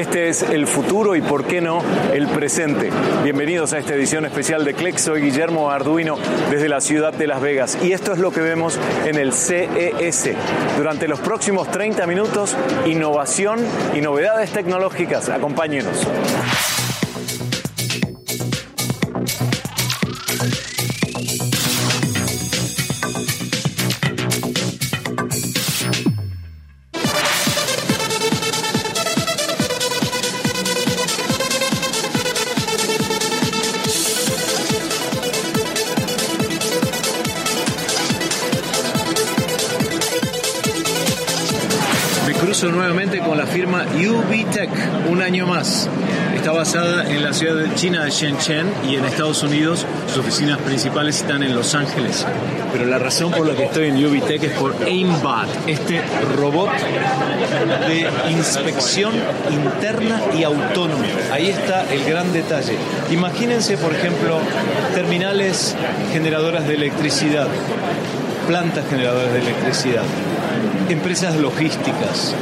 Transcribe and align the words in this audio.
Este 0.00 0.30
es 0.30 0.40
el 0.40 0.66
futuro 0.66 1.14
y, 1.14 1.20
por 1.20 1.44
qué 1.44 1.60
no, 1.60 1.82
el 2.14 2.26
presente. 2.28 2.90
Bienvenidos 3.22 3.74
a 3.74 3.78
esta 3.80 3.94
edición 3.94 4.24
especial 4.24 4.64
de 4.64 4.72
CLEX. 4.72 5.02
Soy 5.02 5.20
Guillermo 5.20 5.70
Arduino 5.70 6.16
desde 6.50 6.70
la 6.70 6.80
ciudad 6.80 7.12
de 7.12 7.26
Las 7.26 7.42
Vegas 7.42 7.76
y 7.82 7.92
esto 7.92 8.14
es 8.14 8.18
lo 8.18 8.30
que 8.30 8.40
vemos 8.40 8.80
en 9.04 9.16
el 9.16 9.34
CES. 9.34 10.30
Durante 10.78 11.06
los 11.06 11.20
próximos 11.20 11.70
30 11.70 12.06
minutos, 12.06 12.56
innovación 12.86 13.60
y 13.94 14.00
novedades 14.00 14.52
tecnológicas. 14.52 15.28
Acompáñenos. 15.28 16.06
Año 45.40 45.46
más. 45.46 45.88
Está 46.34 46.52
basada 46.52 47.08
en 47.10 47.22
la 47.22 47.32
ciudad 47.32 47.54
de 47.54 47.74
China 47.74 48.04
de 48.04 48.10
Shenzhen 48.10 48.66
y 48.86 48.96
en 48.96 49.06
Estados 49.06 49.42
Unidos. 49.42 49.86
Sus 50.06 50.18
oficinas 50.18 50.58
principales 50.58 51.16
están 51.16 51.42
en 51.42 51.54
Los 51.54 51.74
Ángeles. 51.74 52.26
Pero 52.72 52.84
la 52.84 52.98
razón 52.98 53.32
por 53.32 53.46
la 53.46 53.54
que 53.54 53.64
estoy 53.64 53.88
en 53.88 54.04
UBTech 54.04 54.42
es 54.42 54.52
por 54.52 54.74
Aimbot, 54.84 55.48
este 55.66 56.02
robot 56.36 56.70
de 57.88 58.06
inspección 58.30 59.14
interna 59.50 60.20
y 60.38 60.44
autónomo. 60.44 61.04
Ahí 61.32 61.48
está 61.48 61.90
el 61.90 62.04
gran 62.04 62.32
detalle. 62.34 62.76
Imagínense, 63.10 63.78
por 63.78 63.94
ejemplo, 63.94 64.40
terminales 64.94 65.74
generadoras 66.12 66.66
de 66.68 66.74
electricidad, 66.74 67.48
plantas 68.46 68.84
generadoras 68.90 69.32
de 69.32 69.38
electricidad 69.40 70.02
empresas 70.88 71.36
logísticas 71.36 72.34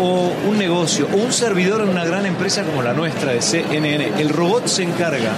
o 0.00 0.32
un 0.48 0.58
negocio 0.58 1.08
o 1.12 1.16
un 1.16 1.32
servidor 1.32 1.82
en 1.82 1.88
una 1.88 2.04
gran 2.04 2.26
empresa 2.26 2.64
como 2.64 2.82
la 2.82 2.92
nuestra 2.92 3.32
de 3.32 3.42
CNN, 3.42 4.20
el 4.20 4.28
robot 4.28 4.66
se 4.66 4.82
encarga 4.82 5.32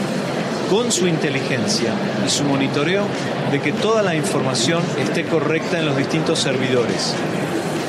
con 0.71 0.91
su 0.91 1.07
inteligencia 1.07 1.93
y 2.27 2.31
su 2.31 2.45
monitoreo 2.45 3.05
de 3.51 3.61
que 3.61 3.73
toda 3.73 4.03
la 4.03 4.15
información 4.15 4.83
esté 4.99 5.25
correcta 5.25 5.79
en 5.79 5.87
los 5.87 5.97
distintos 5.97 6.41
servidores. 6.41 7.15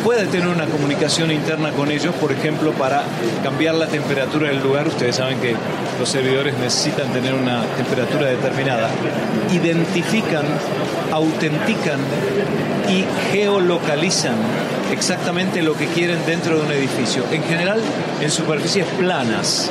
Puede 0.03 0.28
tener 0.28 0.48
una 0.48 0.66
comunicación 0.66 1.31
interna 1.31 1.72
con 1.72 1.92
ellos, 1.92 2.14
por 2.16 2.31
ejemplo, 2.31 2.72
para 2.73 3.03
cambiar 3.44 3.76
la 3.76 3.88
temperatura 3.88 4.50
del 4.50 4.62
lugar. 4.62 4.88
Ustedes 4.88 5.17
saben 5.17 5.39
que 5.39 5.56
los 6.00 6.08
servidores 6.08 6.58
necesitan 6.58 7.12
tener 7.12 7.34
una 7.34 7.64
temperatura 7.76 8.28
determinada. 8.28 8.89
Identifican, 9.52 10.45
autentican 11.12 12.00
y 12.89 13.04
geolocalizan 13.31 14.36
exactamente 14.92 15.62
lo 15.62 15.73
que 15.73 15.88
quieren 15.88 16.20
dentro 16.26 16.58
de 16.58 16.66
un 16.66 16.72
edificio. 16.72 17.23
En 17.32 17.44
general, 17.44 17.82
en 18.22 18.32
superficies 18.32 18.86
planas. 18.98 19.70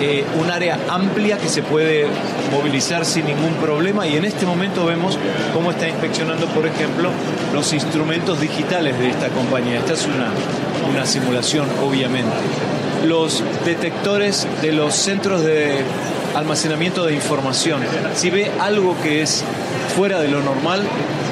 Eh, 0.00 0.24
un 0.40 0.50
área 0.50 0.78
amplia 0.88 1.38
que 1.38 1.48
se 1.48 1.62
puede 1.62 2.06
movilizar 2.50 3.04
sin 3.04 3.26
ningún 3.26 3.54
problema 3.54 4.06
y 4.06 4.16
en 4.16 4.24
este 4.24 4.44
momento 4.44 4.84
vemos 4.84 5.18
cómo 5.52 5.70
está 5.70 5.88
inspeccionando, 5.88 6.46
por 6.48 6.66
ejemplo, 6.66 7.10
los 7.52 7.72
instrumentos 7.72 8.40
digitales 8.40 8.98
de 8.98 9.10
esta 9.10 9.28
compañía. 9.28 9.78
Esta 9.78 9.92
es 9.92 10.06
una, 10.06 10.30
una 10.90 11.06
simulación, 11.06 11.68
obviamente. 11.82 12.32
Los 13.04 13.42
detectores 13.64 14.46
de 14.62 14.72
los 14.72 14.94
centros 14.94 15.44
de 15.44 15.84
almacenamiento 16.34 17.04
de 17.04 17.14
información. 17.14 17.80
Si 18.14 18.30
ve 18.30 18.50
algo 18.60 18.96
que 19.02 19.22
es 19.22 19.44
fuera 19.96 20.20
de 20.20 20.28
lo 20.28 20.40
normal, 20.42 20.82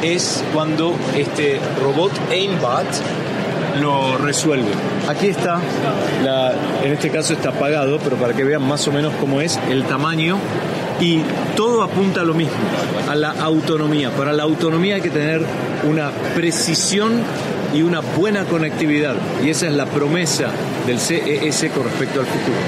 es 0.03 0.43
cuando 0.53 0.95
este 1.17 1.61
robot 1.81 2.13
Aimbot 2.31 2.87
lo 3.81 4.19
resuelve. 4.19 4.71
Aquí 5.09 5.29
está, 5.29 5.61
en 6.85 6.93
este 6.93 7.11
caso 7.11 7.33
está 7.33 7.51
apagado, 7.51 7.99
pero 8.03 8.17
para 8.17 8.35
que 8.35 8.45
vean 8.45 8.63
más 8.63 8.87
o 8.89 8.93
menos 8.93 9.13
cómo 9.21 9.41
es 9.41 9.59
el 9.71 9.85
tamaño 9.85 10.39
y 11.01 11.21
todo 11.57 11.83
apunta 11.83 12.21
a 12.21 12.25
lo 12.25 12.35
mismo, 12.35 12.55
a 13.09 13.15
la 13.15 13.31
autonomía. 13.31 14.11
Para 14.11 14.33
la 14.33 14.45
autonomía 14.45 14.97
hay 14.97 15.01
que 15.01 15.11
tener 15.11 15.43
una 15.89 16.11
precisión 16.35 17.23
y 17.75 17.83
una 17.83 18.01
buena 18.01 18.45
conectividad 18.45 19.17
y 19.43 19.51
esa 19.51 19.67
es 19.67 19.73
la 19.73 19.87
promesa 19.87 20.51
del 20.87 20.99
CES 21.01 21.71
con 21.75 21.85
respecto 21.85 22.21
al 22.21 22.27
futuro. 22.27 22.59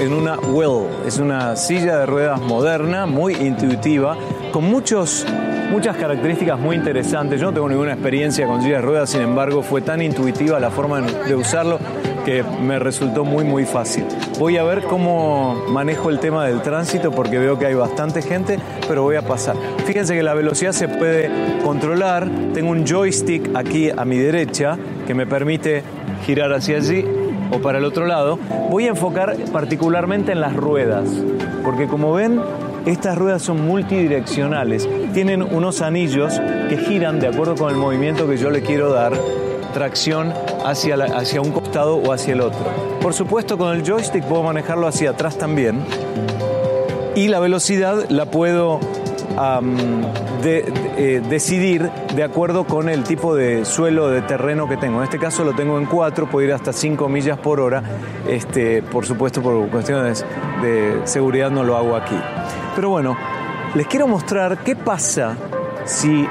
En 0.00 0.12
una 0.12 0.38
Well. 0.38 0.88
Es 1.06 1.18
una 1.18 1.54
silla 1.54 1.98
de 1.98 2.06
ruedas 2.06 2.40
moderna, 2.40 3.06
muy 3.06 3.34
intuitiva, 3.34 4.16
con 4.52 4.64
muchos, 4.64 5.24
muchas 5.70 5.96
características 5.96 6.58
muy 6.58 6.76
interesantes. 6.76 7.40
Yo 7.40 7.48
no 7.48 7.52
tengo 7.52 7.68
ninguna 7.68 7.92
experiencia 7.92 8.46
con 8.46 8.62
sillas 8.62 8.80
de 8.80 8.86
ruedas, 8.86 9.10
sin 9.10 9.20
embargo, 9.20 9.62
fue 9.62 9.82
tan 9.82 10.02
intuitiva 10.02 10.58
la 10.58 10.70
forma 10.70 11.02
de 11.02 11.34
usarlo 11.34 11.78
que 12.24 12.42
me 12.42 12.78
resultó 12.78 13.24
muy 13.24 13.44
muy 13.44 13.64
fácil. 13.64 14.04
Voy 14.38 14.56
a 14.56 14.64
ver 14.64 14.82
cómo 14.82 15.54
manejo 15.68 16.10
el 16.10 16.18
tema 16.18 16.46
del 16.46 16.62
tránsito 16.62 17.12
porque 17.12 17.38
veo 17.38 17.58
que 17.58 17.66
hay 17.66 17.74
bastante 17.74 18.22
gente, 18.22 18.58
pero 18.88 19.02
voy 19.02 19.16
a 19.16 19.22
pasar. 19.22 19.56
Fíjense 19.84 20.14
que 20.14 20.22
la 20.22 20.34
velocidad 20.34 20.72
se 20.72 20.88
puede 20.88 21.30
controlar. 21.62 22.28
Tengo 22.52 22.70
un 22.70 22.84
joystick 22.84 23.54
aquí 23.54 23.90
a 23.90 24.04
mi 24.04 24.16
derecha 24.18 24.76
que 25.06 25.14
me 25.14 25.26
permite 25.26 25.82
girar 26.24 26.52
hacia 26.52 26.78
allí 26.78 27.04
o 27.50 27.58
para 27.58 27.78
el 27.78 27.84
otro 27.84 28.06
lado, 28.06 28.38
voy 28.70 28.86
a 28.86 28.88
enfocar 28.88 29.36
particularmente 29.52 30.32
en 30.32 30.40
las 30.40 30.54
ruedas, 30.54 31.08
porque 31.64 31.86
como 31.86 32.12
ven, 32.12 32.40
estas 32.86 33.18
ruedas 33.18 33.42
son 33.42 33.66
multidireccionales, 33.66 34.88
tienen 35.12 35.42
unos 35.42 35.80
anillos 35.82 36.40
que 36.68 36.76
giran 36.76 37.18
de 37.18 37.28
acuerdo 37.28 37.56
con 37.56 37.70
el 37.70 37.76
movimiento 37.76 38.28
que 38.28 38.36
yo 38.36 38.50
le 38.50 38.62
quiero 38.62 38.92
dar, 38.92 39.12
tracción 39.74 40.32
hacia, 40.64 40.94
hacia 40.94 41.40
un 41.40 41.52
costado 41.52 41.96
o 41.96 42.12
hacia 42.12 42.34
el 42.34 42.40
otro. 42.40 42.66
Por 43.00 43.12
supuesto, 43.12 43.58
con 43.58 43.76
el 43.76 43.82
joystick 43.82 44.24
puedo 44.24 44.42
manejarlo 44.42 44.86
hacia 44.86 45.10
atrás 45.10 45.36
también 45.36 45.80
y 47.16 47.28
la 47.28 47.40
velocidad 47.40 48.08
la 48.10 48.26
puedo 48.26 48.78
eh, 49.38 51.22
decidir 51.28 51.90
de 52.14 52.22
acuerdo 52.22 52.64
con 52.64 52.88
el 52.88 53.04
tipo 53.04 53.34
de 53.34 53.64
suelo, 53.64 54.08
de 54.08 54.22
terreno 54.22 54.68
que 54.68 54.76
tengo. 54.76 54.98
En 54.98 55.04
este 55.04 55.18
caso 55.18 55.44
lo 55.44 55.52
tengo 55.54 55.78
en 55.78 55.86
4, 55.86 56.28
puedo 56.28 56.46
ir 56.46 56.52
hasta 56.52 56.72
5 56.72 57.08
millas 57.08 57.38
por 57.38 57.60
hora. 57.60 57.82
Este, 58.28 58.82
por 58.82 59.04
supuesto, 59.04 59.42
por 59.42 59.68
cuestiones 59.68 60.24
de 60.62 61.00
seguridad 61.04 61.50
no 61.50 61.64
lo 61.64 61.76
hago 61.76 61.96
aquí. 61.96 62.16
Pero 62.74 62.90
bueno, 62.90 63.16
les 63.74 63.86
quiero 63.86 64.06
mostrar 64.06 64.58
qué 64.58 64.74
pasa 64.76 65.36
si 65.84 66.26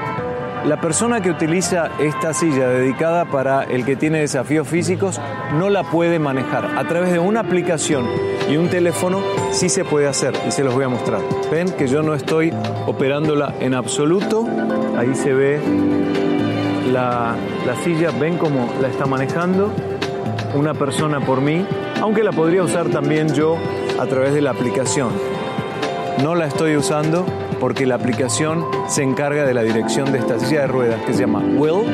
la 0.66 0.82
persona 0.82 1.22
que 1.22 1.30
utiliza 1.30 1.92
esta 2.00 2.34
silla 2.34 2.68
dedicada 2.68 3.26
para 3.26 3.64
el 3.64 3.86
que 3.86 3.96
tiene 3.96 4.20
desafíos 4.20 4.68
físicos 4.68 5.22
no 5.60 5.70
la 5.70 5.84
puede 5.84 6.18
manejar. 6.18 6.78
A 6.78 6.88
través 6.88 7.12
de 7.12 7.20
una 7.20 7.42
aplicación 7.42 8.08
y 8.50 8.58
un 8.58 8.70
teléfono 8.70 9.22
sí 9.52 9.70
se 9.70 9.84
puede 9.86 10.08
hacer 10.08 10.34
y 10.48 10.52
se 10.52 10.64
los 10.64 10.74
voy 10.74 10.86
a 10.86 10.90
mostrar. 10.90 11.22
Ven 11.52 11.70
que 11.72 11.88
yo 11.88 12.02
no 12.04 12.14
estoy 12.14 12.54
operándola 12.86 13.54
en 13.60 13.74
absoluto. 13.74 14.46
Ahí 14.98 15.16
se 15.16 15.34
ve 15.34 15.60
la, 16.92 17.36
la 17.66 17.76
silla, 17.84 18.12
ven 18.12 18.38
cómo 18.38 18.70
la 18.82 18.88
está 18.88 19.06
manejando 19.06 19.72
una 20.56 20.74
persona 20.74 21.20
por 21.20 21.42
mí, 21.42 21.66
aunque 22.02 22.24
la 22.24 22.32
podría 22.32 22.64
usar 22.64 22.90
también 22.90 23.34
yo 23.34 23.58
a 24.00 24.06
través 24.06 24.34
de 24.34 24.42
la 24.42 24.52
aplicación. 24.52 25.10
No 26.24 26.34
la 26.36 26.48
estoy 26.48 26.78
usando 26.78 27.26
porque 27.60 27.86
la 27.86 27.96
aplicación 27.96 28.66
se 28.88 29.04
encarga 29.04 29.46
de 29.46 29.54
la 29.54 29.64
dirección 29.64 30.12
de 30.12 30.20
esta 30.20 30.40
silla 30.40 30.62
de 30.62 30.68
ruedas 30.68 31.02
que 31.06 31.14
se 31.14 31.22
llama 31.22 31.40
Will, 31.40 31.86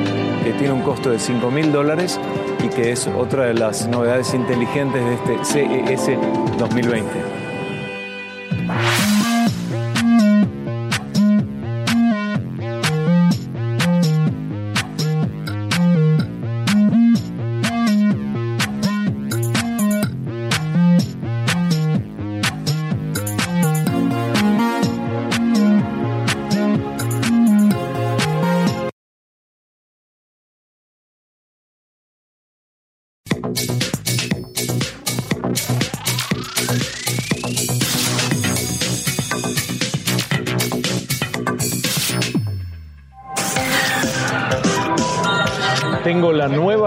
que 0.43 0.53
tiene 0.53 0.73
un 0.73 0.81
costo 0.81 1.09
de 1.09 1.19
5 1.19 1.51
mil 1.51 1.71
dólares 1.71 2.19
y 2.63 2.69
que 2.69 2.91
es 2.91 3.07
otra 3.07 3.45
de 3.45 3.53
las 3.53 3.87
novedades 3.87 4.33
inteligentes 4.33 5.03
de 5.03 5.13
este 5.15 5.45
CES 5.45 6.17
2020. 6.57 7.40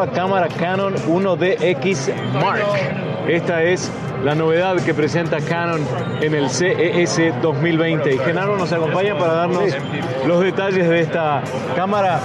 Cámara 0.06 0.49
Canon 0.49 0.95
1DX 0.95 2.12
Mark. 2.35 2.62
Esta 3.29 3.62
es 3.62 3.91
la 4.25 4.35
novedad 4.35 4.76
que 4.76 4.94
presenta 4.94 5.38
Canon 5.38 5.87
en 6.23 6.35
el 6.35 6.49
CES 6.49 7.35
2020. 7.43 8.15
Y 8.15 8.19
Genaro 8.19 8.56
nos 8.56 8.73
acompaña 8.73 9.19
para 9.19 9.35
darnos 9.35 9.65
los 10.26 10.41
detalles 10.41 10.88
de 10.88 11.00
esta 11.00 11.43
cámara 11.76 12.21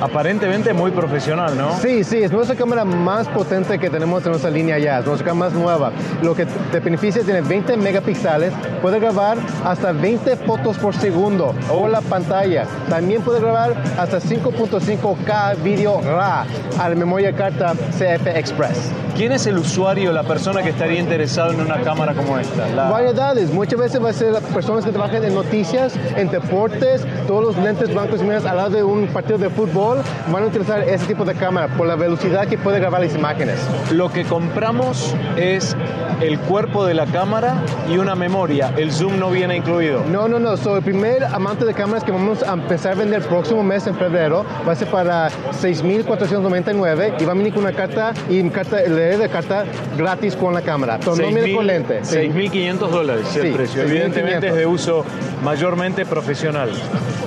aparentemente 0.00 0.72
muy 0.72 0.90
profesional, 0.90 1.56
¿no? 1.56 1.78
Sí, 1.80 2.04
sí, 2.04 2.22
es 2.22 2.32
nuestra 2.32 2.56
cámara 2.56 2.84
más 2.84 3.28
potente 3.28 3.78
que 3.78 3.88
tenemos 3.88 4.24
en 4.24 4.30
nuestra 4.30 4.50
línea 4.50 4.78
ya, 4.78 4.98
es 4.98 5.06
nuestra 5.06 5.28
cámara 5.28 5.50
más 5.50 5.58
nueva. 5.58 5.92
Lo 6.22 6.34
que 6.34 6.46
te 6.46 6.80
beneficia 6.80 7.22
tiene 7.22 7.40
20 7.40 7.76
megapíxeles, 7.76 8.52
puede 8.80 9.00
grabar 9.00 9.38
hasta 9.64 9.92
20 9.92 10.36
fotos 10.36 10.78
por 10.78 10.94
segundo 10.94 11.54
o 11.70 11.88
la 11.88 12.00
pantalla. 12.00 12.66
También 12.88 13.22
puede 13.22 13.40
grabar 13.40 13.74
hasta 13.98 14.18
5.5K 14.18 15.62
video 15.62 16.00
RAW 16.00 16.46
a 16.78 16.88
la 16.88 16.94
memoria 16.94 17.32
carta 17.32 17.74
CF 17.74 18.26
Express. 18.26 18.92
¿Quién 19.16 19.32
es 19.32 19.46
el 19.46 19.58
usuario, 19.58 20.12
la 20.12 20.22
persona 20.22 20.62
que 20.62 20.70
estaría 20.70 20.98
en 21.38 21.60
una 21.60 21.80
cámara 21.80 22.12
como 22.12 22.38
esta? 22.38 22.90
Variedades, 22.90 23.52
muchas 23.52 23.78
veces 23.78 24.04
va 24.04 24.10
a 24.10 24.12
ser 24.12 24.34
personas 24.54 24.84
que 24.84 24.90
trabajan 24.90 25.24
en 25.24 25.34
noticias, 25.34 25.94
en 26.16 26.28
deportes, 26.28 27.06
todos 27.26 27.42
los 27.42 27.64
lentes 27.64 27.92
blancos 27.92 28.20
y 28.20 28.24
negros 28.24 28.44
al 28.44 28.56
lado 28.56 28.70
de 28.70 28.82
un 28.82 29.06
partido 29.06 29.38
de 29.38 29.48
fútbol 29.48 30.02
van 30.30 30.42
a 30.42 30.46
utilizar 30.46 30.80
ese 30.82 31.06
tipo 31.06 31.24
de 31.24 31.34
cámara 31.34 31.68
por 31.68 31.86
la 31.86 31.96
velocidad 31.96 32.46
que 32.46 32.58
puede 32.58 32.80
grabar 32.80 33.00
las 33.00 33.14
imágenes. 33.14 33.56
Lo 33.90 34.12
que 34.12 34.24
compramos 34.24 35.14
es 35.36 35.74
el 36.22 36.38
cuerpo 36.38 36.86
de 36.86 36.94
la 36.94 37.06
cámara 37.06 37.56
y 37.90 37.98
una 37.98 38.14
memoria. 38.14 38.72
El 38.76 38.92
zoom 38.92 39.18
no 39.18 39.30
viene 39.30 39.56
incluido. 39.56 40.04
No, 40.04 40.28
no, 40.28 40.38
no. 40.38 40.56
So, 40.56 40.76
el 40.76 40.82
primer 40.82 41.24
amante 41.24 41.64
de 41.64 41.74
cámaras 41.74 42.04
que 42.04 42.12
vamos 42.12 42.42
a 42.42 42.52
empezar 42.52 42.92
a 42.92 42.94
vender 42.94 43.22
el 43.22 43.28
próximo 43.28 43.62
mes 43.62 43.86
en 43.86 43.96
febrero 43.96 44.44
va 44.66 44.72
a 44.72 44.76
ser 44.76 44.88
para 44.88 45.28
6.499 45.30 47.20
y 47.20 47.24
va 47.24 47.32
a 47.32 47.34
venir 47.34 47.52
con 47.52 47.64
una 47.64 47.72
carta 47.72 48.14
y 48.28 48.42
carta, 48.50 48.76
de 48.76 49.28
carta 49.30 49.64
gratis 49.96 50.36
con 50.36 50.54
la 50.54 50.62
cámara. 50.62 50.98
Pero 51.00 51.16
no 51.16 51.28
viene 51.28 51.54
con 51.54 51.66
lente. 51.66 52.02
6.500 52.02 52.78
dólares 52.88 53.36
el 53.36 53.52
precio. 53.52 53.82
Evidentemente 53.82 54.48
es 54.48 54.54
de 54.54 54.66
uso 54.66 55.04
mayormente 55.42 56.06
profesional. 56.06 56.70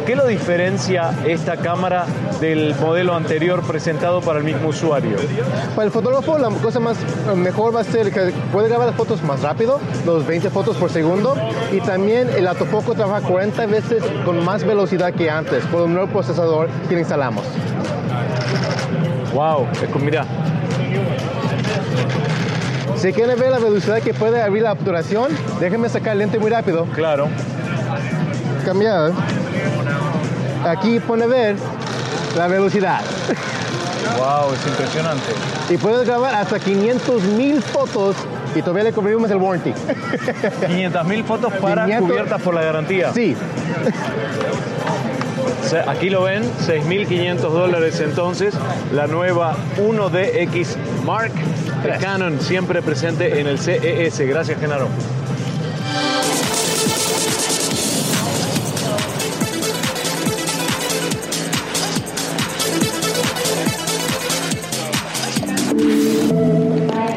¿Qué 0.05 0.15
lo 0.15 0.27
diferencia 0.27 1.11
esta 1.25 1.57
cámara 1.57 2.05
del 2.39 2.75
modelo 2.75 3.15
anterior 3.15 3.63
presentado 3.63 4.21
para 4.21 4.37
el 4.37 4.45
mismo 4.45 4.69
usuario? 4.69 5.17
Para 5.75 5.87
el 5.87 5.91
fotógrafo 5.91 6.37
la 6.37 6.49
cosa 6.49 6.79
más 6.79 6.95
eh, 6.97 7.35
mejor 7.35 7.75
va 7.75 7.81
a 7.81 7.83
ser 7.83 8.11
que 8.11 8.31
puede 8.51 8.69
grabar 8.69 8.84
las 8.85 8.95
fotos 8.95 9.23
más 9.23 9.41
rápido, 9.41 9.79
los 10.05 10.25
20 10.25 10.49
fotos 10.49 10.77
por 10.77 10.89
segundo, 10.89 11.35
y 11.71 11.79
también 11.81 12.29
el 12.35 12.47
autofoco 12.47 12.93
trabaja 12.93 13.27
40 13.27 13.65
veces 13.65 14.03
con 14.23 14.43
más 14.43 14.63
velocidad 14.63 15.13
que 15.13 15.29
antes 15.29 15.65
por 15.65 15.83
un 15.83 15.93
nuevo 15.93 16.11
procesador 16.11 16.69
que 16.87 16.99
instalamos. 16.99 17.43
Wow, 19.33 19.67
mira. 19.99 20.25
Si 22.95 23.11
quieren 23.11 23.37
ver 23.37 23.51
la 23.51 23.59
velocidad 23.59 23.99
que 24.01 24.13
puede 24.13 24.41
abrir 24.41 24.63
la 24.63 24.71
obturación, 24.71 25.29
déjenme 25.59 25.89
sacar 25.89 26.13
el 26.13 26.19
lente 26.19 26.39
muy 26.39 26.49
rápido. 26.49 26.85
Claro. 26.95 27.27
Cambiar. 28.63 29.11
Aquí 30.65 30.99
pone 30.99 31.27
ver 31.27 31.55
la 32.37 32.47
velocidad. 32.47 33.01
Wow, 34.17 34.53
es 34.53 34.67
impresionante. 34.67 35.33
Y 35.69 35.77
puedes 35.77 36.07
grabar 36.07 36.33
hasta 36.35 36.59
500 36.59 37.23
mil 37.23 37.61
fotos 37.61 38.15
y 38.55 38.61
todavía 38.61 38.83
le 38.83 38.93
cubrimos 38.93 39.29
el 39.29 39.37
warranty. 39.37 39.73
500 40.65 41.05
mil 41.05 41.23
fotos 41.23 41.53
para 41.53 41.85
cubiertas 41.99 42.41
por 42.41 42.55
la 42.55 42.63
garantía. 42.63 43.11
Sí. 43.13 43.35
Aquí 45.87 46.09
lo 46.09 46.23
ven, 46.23 46.43
6.500 46.43 47.37
dólares 47.37 47.99
entonces, 47.99 48.53
la 48.93 49.07
nueva 49.07 49.55
1DX 49.77 50.75
Mark 51.05 51.33
de 51.83 51.97
Canon, 51.99 52.39
siempre 52.39 52.81
presente 52.81 53.39
en 53.39 53.47
el 53.47 53.59
CES. 53.59 54.19
Gracias, 54.21 54.59
Genaro. 54.59 54.87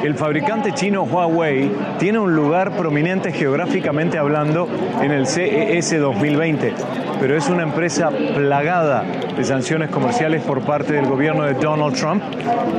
El 0.08 0.14
fabricante 0.14 0.72
chino 0.72 1.02
Huawei 1.02 1.70
tiene 1.98 2.18
un 2.18 2.34
lugar 2.34 2.74
prominente 2.74 3.30
geográficamente 3.30 4.16
hablando 4.16 4.66
en 5.02 5.10
el 5.10 5.26
CES 5.26 6.00
2020, 6.00 6.72
pero 7.20 7.36
es 7.36 7.48
una 7.48 7.62
empresa 7.62 8.10
plagada 8.34 9.04
de 9.36 9.44
sanciones 9.44 9.90
comerciales 9.90 10.42
por 10.42 10.62
parte 10.62 10.92
del 10.94 11.06
gobierno 11.06 11.44
de 11.44 11.54
Donald 11.54 11.94
Trump, 11.96 12.22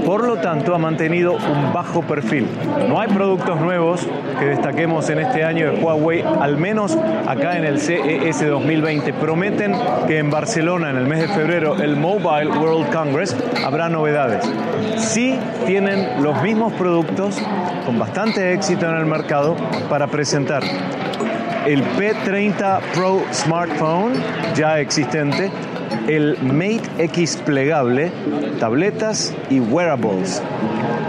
por 0.06 0.26
lo 0.26 0.38
tanto 0.38 0.76
ha 0.76 0.78
mantenido 0.78 1.34
un 1.34 1.74
bajo 1.74 2.02
perfil. 2.02 2.48
No 2.88 3.00
hay 3.00 3.10
productos 3.10 3.60
nuevos 3.60 4.08
que 4.40 4.46
destaquemos 4.46 5.10
en 5.10 5.20
este 5.20 5.44
año 5.44 5.72
de 5.72 5.80
Huawei, 5.80 6.22
al 6.22 6.58
menos 6.58 6.98
acá 7.28 7.58
en 7.58 7.66
el 7.66 7.80
CES 7.80 8.48
2020. 8.48 9.14
Prometen 9.14 9.74
que 10.08 10.20
en 10.20 10.30
Barcelona 10.30 10.90
en 10.90 10.98
el 10.98 11.06
mes 11.06 11.22
de 11.22 11.28
febrero, 11.28 11.76
el 11.76 11.96
Mobile 11.96 12.50
World 12.50 12.94
Congress, 12.94 13.36
habrá 13.66 13.90
novedades. 13.90 14.50
Sí 14.98 15.38
tienen 15.66 16.24
los 16.24 16.42
mismos 16.42 16.74
productos 16.74 17.38
con 17.86 18.00
bastante 18.00 18.54
éxito 18.54 18.88
en 18.88 18.96
el 18.96 19.06
mercado 19.06 19.56
para 19.90 20.08
presentar 20.08 20.64
el 21.70 21.84
P30 21.84 22.80
Pro 22.96 23.22
Smartphone 23.32 24.14
ya 24.56 24.80
existente, 24.80 25.52
el 26.08 26.36
Mate 26.42 26.82
X 26.98 27.38
plegable, 27.46 28.12
tabletas 28.60 29.36
y 29.52 29.60
wearables. 29.60 30.42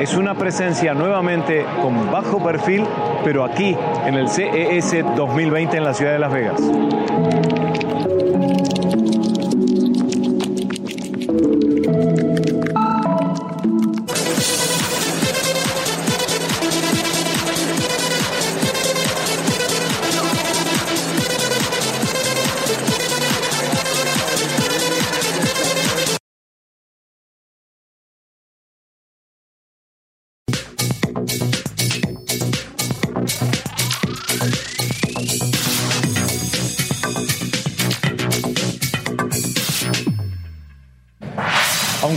Es 0.01 0.15
una 0.15 0.35
presencia 0.35 0.93
nuevamente 0.93 1.65
con 1.81 2.13
bajo 2.13 2.45
perfil, 2.45 2.85
pero 3.25 3.43
aquí 3.43 3.75
en 4.05 4.17
el 4.17 4.29
CES 4.29 5.03
2020 5.17 5.79
en 5.79 5.85
la 5.85 5.95
ciudad 5.95 6.13
de 6.13 6.19
Las 6.19 6.33
Vegas. 6.33 6.61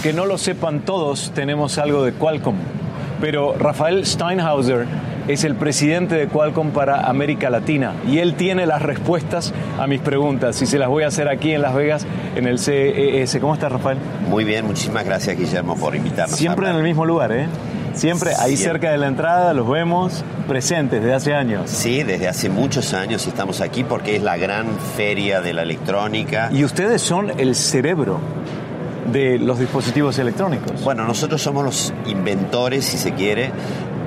Aunque 0.03 0.17
no 0.17 0.25
lo 0.25 0.38
sepan 0.38 0.81
todos, 0.81 1.31
tenemos 1.33 1.77
algo 1.77 2.03
de 2.03 2.12
Qualcomm. 2.12 2.57
Pero 3.22 3.55
Rafael 3.57 4.05
Steinhauser 4.05 4.86
es 5.29 5.45
el 5.45 5.55
presidente 5.55 6.15
de 6.15 6.27
Qualcomm 6.27 6.72
para 6.72 7.07
América 7.07 7.50
Latina 7.50 7.93
y 8.05 8.17
él 8.17 8.33
tiene 8.33 8.65
las 8.65 8.81
respuestas 8.81 9.53
a 9.79 9.88
mis 9.88 10.01
preguntas 10.01 10.62
y 10.62 10.65
se 10.65 10.77
las 10.77 10.89
voy 10.89 11.03
a 11.03 11.07
hacer 11.07 11.29
aquí 11.29 11.53
en 11.53 11.62
Las 11.62 11.74
Vegas 11.74 12.05
en 12.36 12.48
el 12.48 12.60
CES. 12.60 13.38
¿Cómo 13.39 13.53
estás, 13.53 13.72
Rafael? 13.72 13.98
Muy 14.27 14.43
bien, 14.43 14.65
muchísimas 14.65 15.05
gracias, 15.05 15.38
Guillermo, 15.38 15.77
por 15.77 15.95
invitarnos. 15.95 16.38
Siempre 16.38 16.69
en 16.69 16.75
el 16.75 16.83
mismo 16.83 17.05
lugar, 17.05 17.31
¿eh? 17.31 17.48
Siempre 17.93 18.31
ahí 18.38 18.57
cerca 18.57 18.91
de 18.91 18.98
la 18.98 19.07
entrada 19.07 19.53
los 19.53 19.69
vemos 19.69 20.25
presentes 20.50 21.01
desde 21.01 21.13
hace 21.13 21.33
años. 21.33 21.69
Sí, 21.69 22.03
desde 22.03 22.27
hace 22.27 22.50
muchos 22.50 22.93
años 22.93 23.25
estamos 23.25 23.62
aquí 23.62 23.86
porque 23.86 24.17
es 24.17 24.22
la 24.22 24.36
gran 24.36 24.67
feria 24.98 25.39
de 25.39 25.53
la 25.53 25.62
electrónica. 25.62 26.50
Y 26.51 26.65
ustedes 26.65 27.01
son 27.01 27.39
el 27.39 27.55
cerebro 27.55 28.19
de 29.12 29.38
los 29.39 29.60
dispositivos 29.60 30.17
electrónicos. 30.19 30.83
Bueno, 30.83 31.05
nosotros 31.05 31.41
somos 31.41 31.63
los 31.63 31.93
inventores, 32.07 32.86
si 32.86 32.98
se 32.98 33.13
quiere, 33.13 33.51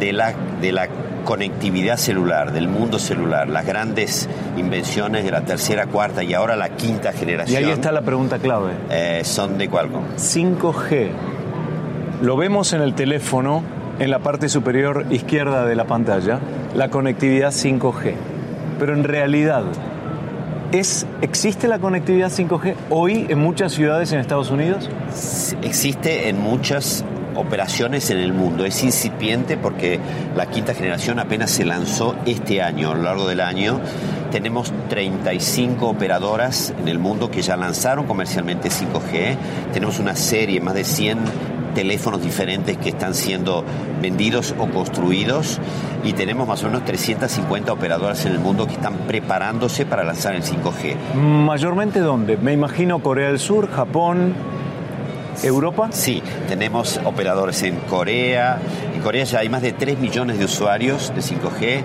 de 0.01 0.13
la, 0.13 0.35
de 0.61 0.73
la 0.73 0.89
conectividad 1.25 1.97
celular, 1.97 2.53
del 2.53 2.69
mundo 2.69 2.99
celular, 2.99 3.49
las 3.49 3.67
grandes 3.67 4.29
invenciones 4.57 5.25
de 5.25 5.31
la 5.31 5.43
tercera, 5.43 5.87
cuarta 5.87 6.23
y 6.23 6.33
ahora 6.33 6.57
la 6.57 6.71
quinta 6.71 7.13
generación. 7.13 7.63
Y 7.63 7.65
ahí 7.65 7.71
está 7.71 7.93
la 7.93 8.03
pregunta 8.03 8.39
clave. 8.39 8.73
Eh, 8.91 9.23
son 9.25 9.59
de 9.59 9.69
Qualcomm. 9.69 10.05
5G. 10.17 11.09
Lo 12.23 12.37
vemos 12.37 12.73
en 12.73 12.81
el 12.81 12.95
teléfono, 12.95 13.63
en 13.99 14.11
la 14.11 14.21
parte 14.21 14.49
superior 14.49 15.07
izquierda 15.11 15.67
de 15.67 15.75
la 15.75 15.85
pantalla, 15.85 16.39
la 16.75 16.89
conectividad 16.89 17.51
5G. 17.51 18.15
Pero 18.79 18.95
en 18.95 19.05
realidad, 19.05 19.65
¿Es, 20.73 21.07
¿Existe 21.23 21.69
la 21.69 21.79
conectividad 21.79 22.31
5G 22.31 22.75
hoy 22.91 23.27
en 23.29 23.39
muchas 23.39 23.73
ciudades 23.73 24.13
en 24.13 24.19
Estados 24.19 24.51
Unidos? 24.51 24.91
Existe 25.63 26.29
en 26.29 26.41
muchas 26.41 27.05
operaciones 27.37 28.11
en 28.11 28.19
el 28.19 28.33
mundo. 28.33 28.65
Es 28.65 28.83
incipiente 28.83 29.57
porque 29.57 30.01
la 30.35 30.47
quinta 30.47 30.75
generación 30.75 31.21
apenas 31.21 31.53
se 31.53 31.65
lanzó 31.65 32.17
este 32.27 32.63
año, 32.63 32.91
a 32.91 32.95
lo 32.95 33.03
largo 33.03 33.29
del 33.29 33.41
año. 33.41 33.81
Tenemos 34.33 34.73
35 34.89 35.87
operadoras 35.87 36.75
en 36.79 36.89
el 36.89 36.99
mundo 36.99 37.31
que 37.31 37.43
ya 37.43 37.57
lanzaron 37.57 38.07
comercialmente 38.07 38.69
5G. 38.69 39.37
Tenemos 39.73 40.01
una 40.01 40.17
serie, 40.17 40.61
más 40.61 40.75
de 40.75 40.85
100 40.85 41.19
teléfonos 41.77 42.23
diferentes 42.23 42.79
que 42.79 42.89
están 42.89 43.15
siendo 43.15 43.63
vendidos 44.01 44.55
o 44.59 44.67
construidos 44.67 45.61
y 46.05 46.15
tenemos 46.15 46.49
más 46.49 46.65
o 46.65 46.69
menos 46.69 46.87
350 46.87 47.71
operadoras 47.71 48.25
en 48.25 48.33
el 48.33 48.39
mundo 48.39 48.67
que 48.67 48.73
están 48.73 48.95
preparándose 49.07 49.85
para 49.85 50.03
lanzar 50.03 50.35
el 50.35 50.43
5G. 50.43 51.15
¿Mayormente 51.15 52.01
dónde? 52.01 52.39
Me 52.39 52.55
imagino 52.55 53.01
Corea 53.01 53.29
del 53.29 53.39
Sur, 53.39 53.71
Japón, 53.71 54.33
Europa. 55.43 55.89
Sí, 55.93 56.23
tenemos 56.49 56.99
operadores 57.05 57.63
en 57.63 57.77
Corea. 57.81 58.59
En 58.95 59.03
Corea 59.03 59.25
ya 59.25 59.41
hay 59.41 59.51
más 59.51 59.61
de 59.61 59.73
3 59.73 59.99
millones 59.99 60.39
de 60.39 60.47
usuarios 60.47 61.13
de 61.15 61.21
5G. 61.21 61.83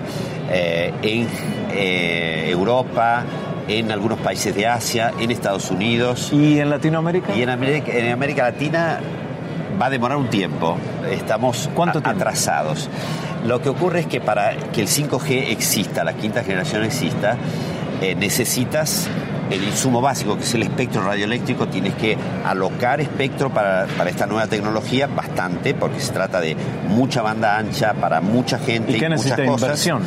Eh, 0.50 0.92
en 1.02 1.28
eh, 1.70 2.48
Europa, 2.48 3.24
en 3.68 3.92
algunos 3.92 4.18
países 4.20 4.54
de 4.54 4.66
Asia, 4.66 5.12
en 5.20 5.30
Estados 5.30 5.70
Unidos. 5.70 6.32
¿Y 6.32 6.60
en 6.60 6.70
Latinoamérica? 6.70 7.36
Y 7.36 7.42
en 7.42 7.50
América, 7.50 7.92
en 7.92 8.10
América 8.10 8.44
Latina 8.44 9.00
va 9.80 9.86
a 9.86 9.90
demorar 9.90 10.16
un 10.18 10.28
tiempo. 10.28 10.76
Estamos 11.10 11.70
¿Cuánto 11.74 12.00
tiempo? 12.02 12.20
atrasados. 12.20 12.88
Lo 13.46 13.60
que 13.60 13.68
ocurre 13.68 14.00
es 14.00 14.06
que 14.06 14.20
para 14.20 14.56
que 14.56 14.82
el 14.82 14.88
5G 14.88 15.50
exista, 15.50 16.04
la 16.04 16.14
quinta 16.14 16.44
generación 16.44 16.84
exista, 16.84 17.36
eh, 18.00 18.14
necesitas 18.14 19.08
el 19.50 19.64
insumo 19.64 20.00
básico, 20.00 20.36
que 20.36 20.44
es 20.44 20.54
el 20.54 20.62
espectro 20.62 21.02
radioeléctrico, 21.02 21.66
tienes 21.68 21.94
que 21.94 22.16
alocar 22.44 23.00
espectro 23.00 23.50
para, 23.50 23.86
para, 23.98 24.08
esta 24.08 24.26
nueva 24.26 24.46
tecnología 24.46 25.06
bastante, 25.06 25.74
porque 25.74 26.00
se 26.00 26.12
trata 26.12 26.40
de 26.40 26.56
mucha 26.88 27.22
banda 27.22 27.58
ancha 27.58 27.94
para 27.94 28.20
mucha 28.20 28.58
gente 28.58 28.92
y, 28.92 28.98
qué 28.98 29.06
y 29.06 29.10
muchas 29.10 29.38
cosas. 29.40 29.62
inversión? 29.62 30.02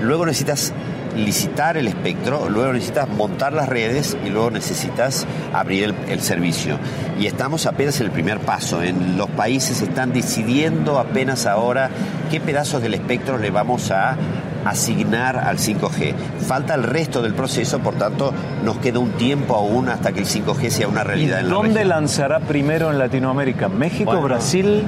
Luego 0.00 0.24
necesitas 0.24 0.72
licitar 1.16 1.76
el 1.76 1.88
espectro, 1.88 2.48
luego 2.48 2.72
necesitas 2.72 3.08
montar 3.08 3.52
las 3.52 3.68
redes 3.68 4.16
y 4.24 4.30
luego 4.30 4.50
necesitas 4.50 5.26
abrir 5.52 5.94
el, 6.08 6.20
servicio. 6.20 6.78
Y 7.18 7.26
estamos 7.26 7.66
apenas 7.66 8.00
en 8.00 8.06
el 8.06 8.12
primer 8.12 8.40
paso. 8.40 8.82
En 8.82 9.16
los 9.16 9.28
países 9.30 9.82
están 9.82 10.12
decidiendo 10.12 10.98
apenas 10.98 11.46
ahora 11.46 11.90
qué 12.30 12.40
pedazos 12.40 12.82
del 12.82 12.94
espectro 12.94 13.38
le 13.38 13.50
vamos 13.50 13.90
a 13.90 14.16
asignar 14.64 15.36
al 15.38 15.58
5G. 15.58 16.14
Falta 16.46 16.74
el 16.74 16.82
resto 16.82 17.22
del 17.22 17.34
proceso, 17.34 17.78
por 17.80 17.94
tanto, 17.94 18.32
nos 18.64 18.78
queda 18.78 18.98
un 18.98 19.10
tiempo 19.12 19.54
aún 19.56 19.88
hasta 19.88 20.12
que 20.12 20.20
el 20.20 20.26
5G 20.26 20.70
sea 20.70 20.88
una 20.88 21.04
realidad 21.04 21.38
¿Y 21.38 21.40
en 21.40 21.48
la 21.48 21.54
¿Dónde 21.54 21.68
región. 21.74 21.88
lanzará 21.88 22.40
primero 22.40 22.90
en 22.90 22.98
Latinoamérica? 22.98 23.68
¿México, 23.68 24.04
Bueno. 24.12 24.22
Brasil, 24.22 24.84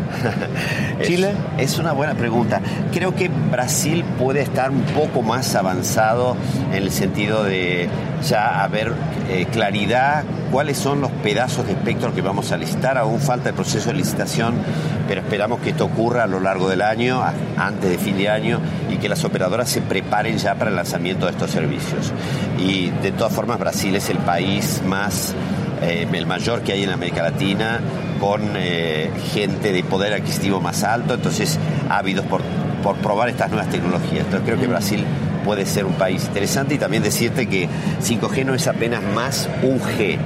Chile? 1.02 1.32
Es, 1.58 1.72
es 1.72 1.78
una 1.78 1.92
buena 1.92 2.14
pregunta. 2.14 2.60
Creo 2.92 3.14
que 3.14 3.28
Brasil 3.28 4.04
puede 4.18 4.40
estar 4.42 4.70
un 4.70 4.82
poco 4.82 5.22
más 5.22 5.54
avanzado 5.54 6.36
en 6.70 6.82
el 6.82 6.90
sentido 6.90 7.44
de 7.44 7.88
ya 8.26 8.62
haber 8.62 8.92
eh, 9.28 9.46
claridad 9.52 10.24
cuáles 10.52 10.76
son 10.76 11.00
los 11.00 11.10
pedazos 11.10 11.66
de 11.66 11.72
espectro 11.72 12.14
que 12.14 12.20
vamos 12.20 12.52
a 12.52 12.58
licitar. 12.58 12.98
Aún 12.98 13.18
falta 13.18 13.48
el 13.48 13.54
proceso 13.54 13.88
de 13.88 13.96
licitación, 13.96 14.54
pero 15.08 15.22
esperamos 15.22 15.60
que 15.60 15.70
esto 15.70 15.86
ocurra 15.86 16.24
a 16.24 16.26
lo 16.26 16.38
largo 16.38 16.68
del 16.68 16.82
año, 16.82 17.22
antes 17.56 17.90
de 17.90 17.98
fin 17.98 18.18
de 18.18 18.28
año, 18.28 18.60
y 18.90 18.98
que 18.98 19.08
las 19.08 19.24
operadoras 19.24 19.70
se 19.70 19.80
preparen 19.80 20.36
ya 20.36 20.54
para 20.54 20.70
el 20.70 20.76
lanzamiento 20.76 21.24
de 21.24 21.32
estos 21.32 21.50
servicios. 21.50 22.12
Y 22.58 22.90
de 22.90 23.12
todas 23.12 23.32
formas, 23.32 23.58
Brasil 23.58 23.96
es 23.96 24.10
el 24.10 24.18
país 24.18 24.82
más 24.86 25.34
eh, 25.80 26.06
el 26.12 26.26
mayor 26.26 26.60
que 26.60 26.72
hay 26.72 26.84
en 26.84 26.90
América 26.90 27.22
Latina, 27.22 27.80
con 28.20 28.42
eh, 28.54 29.10
gente 29.32 29.72
de 29.72 29.82
poder 29.82 30.12
adquisitivo 30.12 30.60
más 30.60 30.84
alto, 30.84 31.14
entonces 31.14 31.58
ávidos 31.88 32.26
por, 32.26 32.42
por 32.82 32.96
probar 32.96 33.30
estas 33.30 33.50
nuevas 33.50 33.68
tecnologías. 33.70 34.26
Entonces 34.26 34.42
creo 34.44 34.60
que 34.60 34.66
Brasil 34.66 35.04
puede 35.44 35.66
ser 35.66 35.84
un 35.84 35.94
país 35.94 36.24
interesante 36.24 36.74
y 36.74 36.78
también 36.78 37.02
decirte 37.02 37.46
que 37.46 37.68
5G 38.00 38.44
no 38.44 38.54
es 38.54 38.66
apenas 38.66 39.02
más 39.02 39.48
un 39.62 39.80
G. 39.80 40.18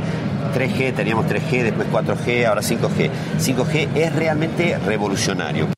3G, 0.55 0.95
teníamos 0.95 1.27
3G, 1.27 1.65
después 1.65 1.89
4G, 1.89 2.47
ahora 2.47 2.63
5G. 2.63 3.11
5G 3.39 3.89
es 3.97 4.15
realmente 4.15 4.79
revolucionario. 4.79 5.69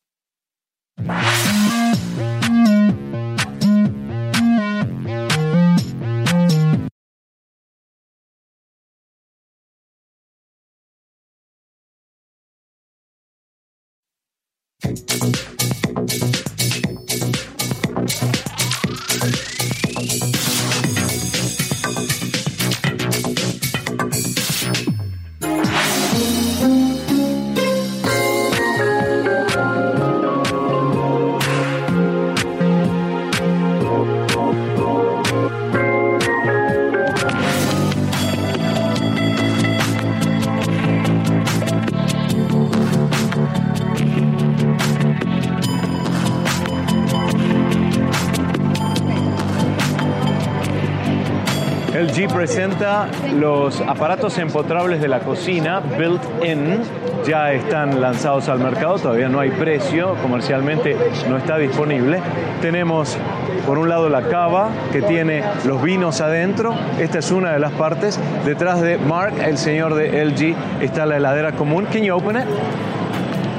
LG 51.99 52.33
presenta 52.33 53.09
los 53.35 53.81
aparatos 53.81 54.39
empotrables 54.39 55.01
de 55.01 55.09
la 55.09 55.19
cocina 55.19 55.81
built-in. 55.81 56.79
Ya 57.27 57.53
están 57.53 58.01
lanzados 58.01 58.49
al 58.49 58.61
mercado, 58.61 59.01
todavía 59.01 59.29
no 59.29 59.41
hay 59.41 59.51
precio, 59.51 60.15
comercialmente 60.23 60.97
no 61.29 61.37
está 61.37 61.59
disponible. 61.59 62.21
Tenemos 62.63 63.19
por 63.67 63.79
un 63.79 63.89
lado 63.89 64.09
la 64.09 64.23
cava 64.23 64.69
que 64.93 65.03
tiene 65.03 65.43
los 65.65 65.83
vinos 65.83 66.21
adentro, 66.21 66.73
esta 67.01 67.19
es 67.19 67.33
una 67.33 67.51
de 67.51 67.59
las 67.59 67.73
partes. 67.73 68.21
Detrás 68.45 68.81
de 68.81 68.97
Mark, 68.99 69.35
el 69.45 69.59
señor 69.59 69.97
de 69.97 70.25
LG, 70.25 70.55
está 70.81 71.05
la 71.05 71.17
heladera 71.17 71.51
común. 71.53 71.87
Can 71.93 72.05
you 72.05 72.15
open 72.15 72.37
it? 72.37 72.45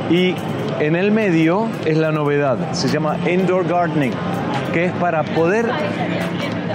Y 0.10 0.34
en 0.80 0.96
el 0.96 1.12
medio 1.12 1.68
es 1.86 1.98
la 1.98 2.14
novedad, 2.14 2.72
se 2.72 2.88
llama 2.88 3.18
indoor 3.30 3.68
gardening, 3.68 4.14
que 4.72 4.86
es 4.86 4.94
para 4.94 5.24
poder 5.24 5.70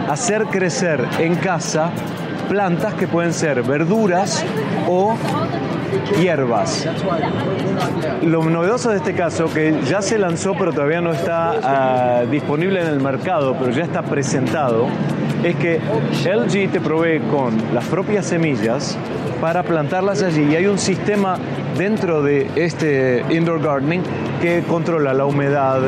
hacer 0.08 0.44
crecer 0.46 1.04
en 1.18 1.34
casa 1.36 1.90
plantas 2.48 2.94
que 2.94 3.08
pueden 3.08 3.32
ser 3.32 3.62
verduras 3.62 4.44
o 4.88 5.14
hierbas. 6.20 6.86
Lo 8.22 8.42
novedoso 8.44 8.90
de 8.90 8.96
este 8.96 9.14
caso, 9.14 9.52
que 9.52 9.80
ya 9.86 10.02
se 10.02 10.18
lanzó 10.18 10.54
pero 10.58 10.72
todavía 10.72 11.00
no 11.00 11.12
está 11.12 11.54
ah, 11.62 12.22
disponible 12.30 12.80
en 12.80 12.88
el 12.88 13.00
mercado, 13.00 13.56
pero 13.58 13.70
ya 13.70 13.84
está 13.84 14.02
presentado, 14.02 14.86
es 15.44 15.56
que 15.56 15.78
LG 16.24 16.72
te 16.72 16.80
provee 16.80 17.20
con 17.30 17.74
las 17.74 17.84
propias 17.84 18.26
semillas 18.26 18.96
para 19.40 19.62
plantarlas 19.62 20.22
allí 20.22 20.44
y 20.50 20.56
hay 20.56 20.66
un 20.66 20.78
sistema 20.78 21.36
dentro 21.76 22.22
de 22.22 22.50
este 22.56 23.22
indoor 23.28 23.60
gardening 23.60 24.02
que 24.40 24.62
controla 24.62 25.12
la 25.12 25.26
humedad, 25.26 25.80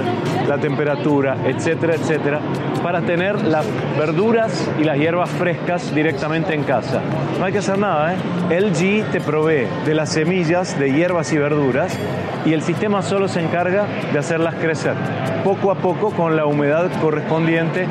la 0.46 0.58
temperatura, 0.58 1.38
etcétera, 1.46 1.94
etcétera, 1.94 2.40
para 2.82 3.00
tener 3.00 3.42
las 3.42 3.64
verduras 3.98 4.68
y 4.78 4.84
las 4.84 4.98
hierbas 4.98 5.30
frescas 5.30 5.94
directamente 5.94 6.54
en 6.54 6.64
casa. 6.64 7.00
No 7.38 7.46
hay 7.46 7.52
que 7.52 7.58
hacer 7.58 7.78
nada, 7.78 8.14
¿eh? 8.14 8.60
LG 8.60 9.10
te 9.10 9.20
provee 9.20 9.66
de 9.86 9.94
las 9.94 10.10
semillas 10.10 10.78
de 10.78 10.92
hierbas 10.92 11.32
y 11.32 11.38
verduras 11.38 11.96
y 12.44 12.52
el 12.52 12.62
sistema 12.62 13.00
solo 13.00 13.26
se 13.26 13.40
encarga 13.40 13.86
de 14.12 14.18
hacerlas 14.18 14.54
crecer 14.56 14.94
poco 15.42 15.70
a 15.70 15.76
poco 15.76 16.10
con 16.10 16.36
la 16.36 16.44
humedad 16.44 16.90
correspondiente 17.00 17.86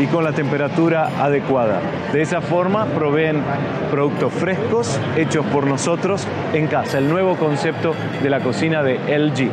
y 0.00 0.06
con 0.06 0.24
la 0.24 0.32
temperatura 0.32 1.22
adecuada. 1.22 1.80
De 2.12 2.22
esa 2.22 2.40
forma 2.40 2.86
proveen 2.86 3.42
productos 3.90 4.32
frescos 4.32 4.98
hechos 5.16 5.44
por 5.46 5.66
nosotros 5.66 6.26
en 6.54 6.66
casa, 6.66 6.98
el 6.98 7.08
nuevo 7.08 7.36
concepto 7.36 7.94
de 8.22 8.30
la 8.30 8.40
cocina 8.40 8.82
de 8.82 8.98
LG. 9.18 9.50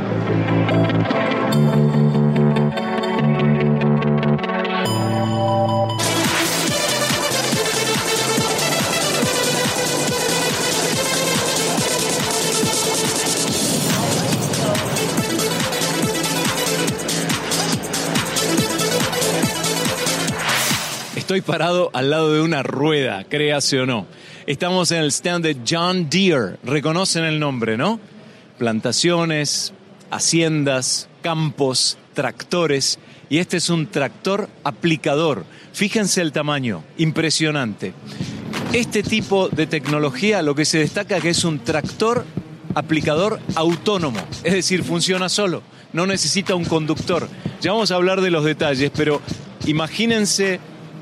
Estoy 21.28 21.42
parado 21.42 21.92
al 21.92 22.10
lado 22.10 22.32
de 22.32 22.40
una 22.40 22.64
rueda, 22.64 23.26
créase 23.26 23.82
o 23.82 23.86
no. 23.86 24.08
Estamos 24.46 24.92
en 24.92 25.00
el 25.00 25.12
stand 25.12 25.44
de 25.44 25.58
John 25.70 26.10
Deere. 26.10 26.56
Reconocen 26.64 27.26
el 27.26 27.38
nombre, 27.38 27.76
¿no? 27.76 28.00
Plantaciones, 28.58 29.74
haciendas, 30.10 31.10
campos, 31.22 31.98
tractores. 32.14 32.98
Y 33.30 33.40
este 33.40 33.58
es 33.58 33.70
un 33.70 33.88
tractor 33.88 34.48
aplicador. 34.64 35.44
Fíjense 35.74 36.22
el 36.22 36.32
tamaño, 36.32 36.86
impresionante. 36.98 37.92
Este 38.72 39.04
tipo 39.04 39.50
de 39.50 39.68
tecnología 39.68 40.42
lo 40.42 40.56
que 40.56 40.64
se 40.64 40.80
destaca 40.80 41.20
que 41.20 41.32
es 41.32 41.44
un 41.44 41.60
tractor 41.60 42.24
aplicador 42.74 43.42
autónomo, 43.56 44.22
es 44.46 44.54
decir, 44.54 44.82
funciona 44.82 45.28
solo, 45.28 45.62
no 45.92 46.08
necesita 46.08 46.56
un 46.56 46.64
conductor. 46.64 47.28
Ya 47.60 47.74
vamos 47.74 47.92
a 47.92 47.96
hablar 47.96 48.22
de 48.22 48.32
los 48.32 48.46
detalles, 48.46 48.92
pero 48.96 49.22
imagínense 49.66 50.62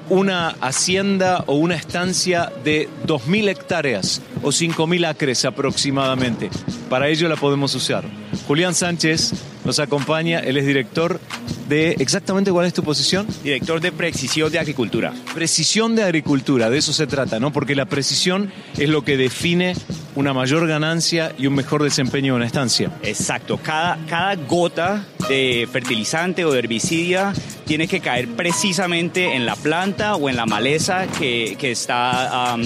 una 0.09 0.49
hacienda 0.61 1.43
o 1.47 1.55
una 1.55 1.75
estancia 1.75 2.51
de 2.63 2.89
2.000 3.05 3.49
hectáreas 3.49 4.21
o 4.43 4.49
5.000 4.49 5.07
acres 5.07 5.45
aproximadamente. 5.45 6.49
Para 6.89 7.07
ello 7.09 7.27
la 7.27 7.35
podemos 7.35 7.73
usar. 7.75 8.03
Julián 8.47 8.75
Sánchez 8.75 9.33
nos 9.63 9.79
acompaña, 9.79 10.39
él 10.39 10.57
es 10.57 10.65
director 10.67 11.19
de 11.67 11.91
exactamente 11.99 12.51
cuál 12.51 12.67
es 12.67 12.73
tu 12.73 12.83
posición. 12.83 13.25
Director 13.43 13.81
de 13.81 13.91
Precisión 13.91 14.51
de 14.51 14.59
Agricultura. 14.59 15.13
Precisión 15.33 15.95
de 15.95 16.03
Agricultura, 16.03 16.69
de 16.69 16.77
eso 16.77 16.93
se 16.93 17.07
trata, 17.07 17.39
¿no? 17.39 17.51
Porque 17.51 17.75
la 17.75 17.85
precisión 17.85 18.51
es 18.77 18.89
lo 18.89 19.03
que 19.03 19.17
define 19.17 19.75
una 20.13 20.33
mayor 20.33 20.67
ganancia 20.67 21.33
y 21.37 21.47
un 21.47 21.55
mejor 21.55 21.83
desempeño 21.83 22.33
de 22.33 22.37
una 22.37 22.45
estancia. 22.45 22.91
Exacto, 23.01 23.59
cada, 23.61 23.97
cada 24.07 24.35
gota 24.35 25.03
de 25.27 25.67
fertilizante 25.71 26.45
o 26.45 26.51
de 26.51 26.59
herbicida 26.59 27.33
tiene 27.65 27.87
que 27.87 27.99
caer 27.99 28.27
precisamente 28.29 29.35
en 29.35 29.45
la 29.45 29.55
planta 29.55 30.15
o 30.15 30.29
en 30.29 30.35
la 30.35 30.45
maleza 30.45 31.07
que, 31.07 31.55
que 31.59 31.71
está, 31.71 32.57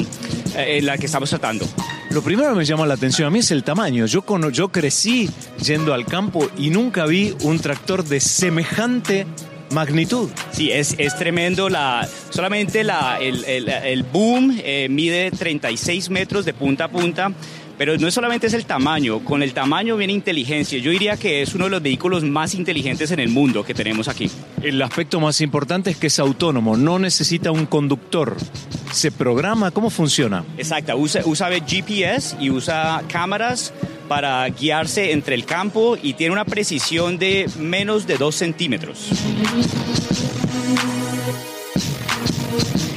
en 0.56 0.86
la 0.86 0.98
que 0.98 1.06
estamos 1.06 1.30
tratando. 1.30 1.66
Lo 2.12 2.24
primero 2.24 2.50
que 2.50 2.58
me 2.58 2.66
llama 2.66 2.88
la 2.88 2.96
atención 2.96 3.28
a 3.28 3.30
mí 3.30 3.40
es 3.40 3.52
el 3.52 3.64
tamaño. 3.64 4.08
Yo, 4.08 4.24
yo 4.52 4.70
crecí 4.70 5.30
yendo 5.64 5.94
al 5.94 6.06
campo 6.06 6.50
y 6.58 6.72
nunca 6.72 7.06
vi 7.06 7.36
un 7.44 7.60
tractor 7.60 8.04
de 8.04 8.20
semejante 8.20 9.28
magnitud. 9.72 10.30
Sí, 10.52 10.72
es, 10.72 10.96
es 10.98 11.16
tremendo. 11.16 11.70
La, 11.70 12.08
solamente 12.30 12.84
la, 12.84 13.20
el, 13.20 13.46
el, 13.46 14.04
boom 14.04 14.60
eh, 14.64 14.88
mide 14.90 15.32
36 15.32 16.10
metros 16.10 16.46
de 16.46 16.54
punta 16.54 16.86
a 16.86 16.88
punta. 16.88 17.32
Pero 17.80 17.98
no 17.98 18.12
solamente 18.12 18.48
es 18.48 18.54
el 18.54 18.66
tamaño, 18.66 19.24
con 19.24 19.42
el 19.42 19.54
tamaño 19.54 19.96
viene 19.96 20.12
inteligencia. 20.12 20.78
Yo 20.80 20.92
diría 20.92 21.16
que 21.16 21.42
es 21.42 21.56
uno 21.56 21.64
de 21.64 21.72
los 21.72 21.82
vehículos 21.82 22.26
más 22.26 22.54
inteligentes 22.54 23.10
en 23.12 23.22
el 23.22 23.30
mundo 23.30 23.64
que 23.64 23.74
tenemos 23.74 24.10
aquí. 24.10 24.30
El 24.62 24.82
aspecto 24.82 25.22
más 25.22 25.40
importante 25.40 25.90
es 25.90 25.96
que 25.96 26.08
es 26.08 26.20
autónomo, 26.20 26.76
no 26.76 27.00
necesita 27.00 27.52
un 27.52 27.66
conductor. 27.66 28.36
¿Se 28.92 29.14
programa? 29.14 29.72
¿Cómo 29.72 29.90
funciona? 29.90 30.44
Exacto, 30.58 30.98
usa, 30.98 31.22
usa 31.24 31.50
GPS 31.66 32.36
y 32.42 32.50
usa 32.50 33.02
cámaras 33.08 33.74
para 34.10 34.46
guiarse 34.50 35.14
entre 35.14 35.36
el 35.36 35.46
campo 35.46 35.96
y 36.04 36.16
tiene 36.16 36.34
una 36.34 36.44
precisión 36.44 37.18
de 37.18 37.50
menos 37.58 38.06
de 38.06 38.18
2 38.18 38.36
centímetros. 38.36 39.08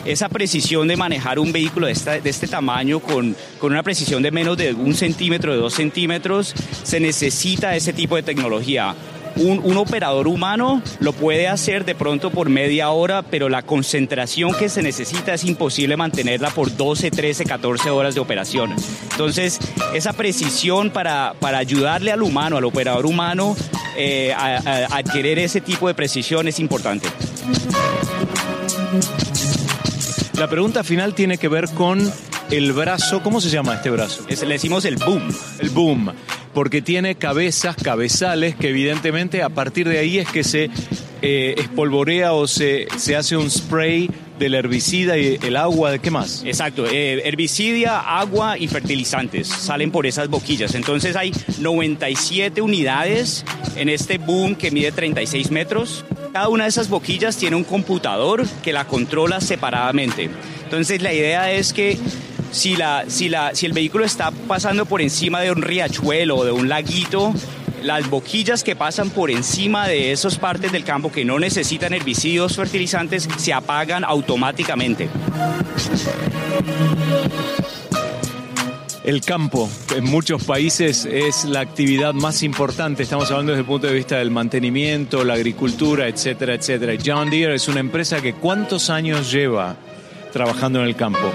Esa 0.04 0.28
precisión 0.28 0.88
de 0.88 0.96
manejar 0.96 1.38
un 1.38 1.52
vehículo 1.52 1.86
de, 1.86 1.92
este 1.92 2.48
tamaño 2.48 3.00
con, 3.00 3.36
con, 3.58 3.72
una 3.72 3.82
precisión 3.82 4.22
de 4.22 4.30
menos 4.30 4.56
de 4.56 4.72
un 4.72 4.94
centímetro, 4.94 5.52
de 5.52 5.58
dos 5.58 5.74
centímetros, 5.74 6.54
se 6.82 7.00
necesita 7.00 7.76
ese 7.76 7.92
tipo 7.92 8.16
de 8.16 8.22
tecnología 8.22 8.94
un, 9.36 9.76
operador 9.76 10.28
humano 10.28 10.82
lo 11.00 11.12
puede 11.12 11.48
hacer 11.48 11.84
de 11.84 11.94
pronto 11.94 12.30
por 12.30 12.48
media 12.48 12.90
hora, 12.90 13.22
pero 13.22 13.48
la 13.48 13.62
concentración 13.62 14.54
que 14.54 14.68
se 14.68 14.82
necesita 14.82 15.34
es 15.34 15.44
imposible 15.44 15.96
mantenerla 15.96 16.50
por 16.50 16.74
12, 16.76 17.10
13, 17.10 17.44
14 17.44 17.90
horas 17.90 18.14
de 18.14 18.20
operación. 18.20 18.74
Entonces, 19.10 19.58
esa 19.94 20.12
precisión 20.12 20.90
para, 20.90 21.34
para 21.40 21.58
ayudarle 21.58 22.12
al 22.12 22.22
humano, 22.22 22.56
al 22.56 22.64
operador 22.64 23.06
humano, 23.06 23.56
eh, 23.96 24.32
a, 24.32 24.96
adquirir 24.96 25.38
ese 25.38 25.60
tipo 25.60 25.88
de 25.88 25.94
precisión 25.94 26.48
es 26.48 26.60
importante. 26.60 27.08
La 30.38 30.48
pregunta 30.48 30.82
final 30.82 31.14
tiene 31.14 31.38
que 31.38 31.48
ver 31.48 31.68
con 31.70 32.10
el 32.50 32.72
brazo, 32.72 33.22
¿cómo 33.22 33.40
se 33.40 33.50
llama 33.50 33.74
este 33.74 33.90
brazo? 33.90 34.24
le 34.28 34.54
decimos 34.54 34.84
el 34.84 34.96
boom. 34.96 35.22
El 35.60 35.70
boom 35.70 36.12
porque 36.52 36.82
tiene 36.82 37.14
cabezas, 37.14 37.76
cabezales, 37.76 38.54
que 38.54 38.68
evidentemente 38.68 39.42
a 39.42 39.48
partir 39.48 39.88
de 39.88 39.98
ahí 39.98 40.18
es 40.18 40.28
que 40.28 40.44
se 40.44 40.70
eh, 41.22 41.54
espolvorea 41.56 42.32
o 42.32 42.46
se, 42.46 42.88
se 42.96 43.16
hace 43.16 43.36
un 43.36 43.50
spray 43.50 44.10
del 44.42 44.54
herbicida 44.54 45.16
y 45.18 45.38
el 45.42 45.56
agua, 45.56 45.92
¿de 45.92 46.00
qué 46.00 46.10
más? 46.10 46.42
Exacto, 46.44 46.84
eh, 46.86 47.22
herbicidia, 47.24 48.00
agua 48.00 48.58
y 48.58 48.66
fertilizantes 48.66 49.46
salen 49.46 49.90
por 49.90 50.06
esas 50.06 50.28
boquillas. 50.28 50.74
Entonces 50.74 51.14
hay 51.14 51.32
97 51.60 52.60
unidades 52.60 53.44
en 53.76 53.88
este 53.88 54.18
boom 54.18 54.56
que 54.56 54.70
mide 54.70 54.90
36 54.90 55.50
metros. 55.50 56.04
Cada 56.32 56.48
una 56.48 56.64
de 56.64 56.70
esas 56.70 56.88
boquillas 56.88 57.36
tiene 57.36 57.56
un 57.56 57.64
computador 57.64 58.44
que 58.62 58.72
la 58.72 58.86
controla 58.86 59.40
separadamente. 59.40 60.28
Entonces 60.64 61.02
la 61.02 61.12
idea 61.12 61.52
es 61.52 61.72
que 61.72 61.98
si, 62.50 62.76
la, 62.76 63.04
si, 63.06 63.28
la, 63.28 63.54
si 63.54 63.66
el 63.66 63.72
vehículo 63.72 64.04
está 64.04 64.32
pasando 64.48 64.86
por 64.86 65.00
encima 65.02 65.40
de 65.40 65.52
un 65.52 65.62
riachuelo 65.62 66.36
o 66.36 66.44
de 66.44 66.52
un 66.52 66.68
laguito, 66.68 67.32
las 67.82 68.08
boquillas 68.08 68.64
que 68.64 68.76
pasan 68.76 69.10
por 69.10 69.30
encima 69.30 69.88
de 69.88 70.12
esas 70.12 70.38
partes 70.38 70.72
del 70.72 70.84
campo 70.84 71.10
que 71.10 71.24
no 71.24 71.38
necesitan 71.38 71.92
herbicidas, 71.92 72.56
fertilizantes, 72.56 73.28
se 73.36 73.52
apagan 73.52 74.04
automáticamente. 74.04 75.08
El 79.04 79.20
campo 79.20 79.68
en 79.96 80.04
muchos 80.04 80.44
países 80.44 81.06
es 81.06 81.44
la 81.44 81.58
actividad 81.58 82.14
más 82.14 82.44
importante. 82.44 83.02
Estamos 83.02 83.30
hablando 83.32 83.50
desde 83.50 83.62
el 83.62 83.66
punto 83.66 83.88
de 83.88 83.94
vista 83.94 84.18
del 84.18 84.30
mantenimiento, 84.30 85.24
la 85.24 85.34
agricultura, 85.34 86.06
etcétera, 86.06 86.54
etcétera. 86.54 86.92
John 87.04 87.28
Deere 87.28 87.56
es 87.56 87.66
una 87.66 87.80
empresa 87.80 88.20
que 88.20 88.34
¿cuántos 88.34 88.90
años 88.90 89.32
lleva 89.32 89.74
trabajando 90.32 90.80
en 90.80 90.86
el 90.86 90.94
campo? 90.94 91.32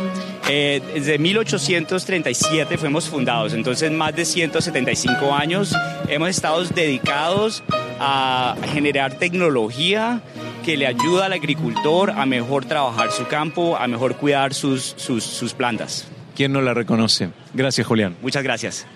Eh, 0.49 0.81
desde 0.93 1.17
1837 1.17 2.77
fuimos 2.77 3.09
fundados, 3.09 3.53
entonces 3.53 3.91
más 3.91 4.15
de 4.15 4.23
175 4.23 5.33
años 5.33 5.75
hemos 6.07 6.29
estado 6.29 6.63
dedicados 6.63 7.63
a 7.99 8.55
generar 8.71 9.15
tecnología 9.15 10.21
que 10.63 10.77
le 10.77 10.87
ayuda 10.87 11.25
al 11.25 11.33
agricultor 11.33 12.11
a 12.11 12.25
mejor 12.25 12.63
trabajar 12.63 13.11
su 13.11 13.27
campo, 13.27 13.75
a 13.75 13.87
mejor 13.87 14.15
cuidar 14.15 14.53
sus, 14.53 14.95
sus, 14.97 15.23
sus 15.23 15.53
plantas. 15.53 16.07
¿Quién 16.33 16.53
no 16.53 16.61
la 16.61 16.73
reconoce? 16.73 17.29
Gracias, 17.53 17.85
Julián. 17.85 18.15
Muchas 18.21 18.43
gracias. 18.43 18.87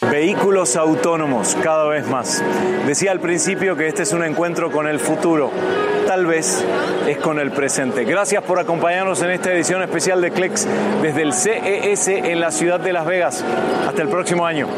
Vehículos 0.00 0.76
autónomos 0.76 1.56
cada 1.62 1.86
vez 1.88 2.08
más. 2.08 2.42
Decía 2.86 3.12
al 3.12 3.20
principio 3.20 3.76
que 3.76 3.88
este 3.88 4.04
es 4.04 4.12
un 4.12 4.24
encuentro 4.24 4.70
con 4.70 4.86
el 4.86 5.00
futuro, 5.00 5.50
tal 6.08 6.24
vez 6.24 6.64
es 7.06 7.18
con 7.18 7.38
el 7.38 7.50
presente. 7.50 8.04
Gracias 8.04 8.42
por 8.42 8.58
acompañarnos 8.58 9.20
en 9.20 9.30
esta 9.30 9.52
edición 9.52 9.82
especial 9.82 10.22
de 10.22 10.30
CLEX 10.30 10.66
desde 11.02 11.20
el 11.20 11.34
CES 11.34 12.08
en 12.08 12.40
la 12.40 12.50
ciudad 12.50 12.80
de 12.80 12.94
Las 12.94 13.04
Vegas. 13.04 13.44
Hasta 13.86 14.00
el 14.00 14.08
próximo 14.08 14.46
año. 14.46 14.68